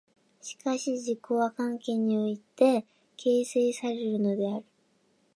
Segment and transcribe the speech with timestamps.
[0.41, 4.65] しかし自己は環境において形成されるのである。